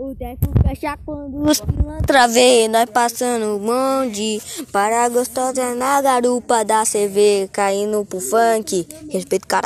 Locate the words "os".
1.42-1.60